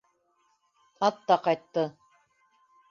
[1.09, 1.87] Ат-та ҡайтты.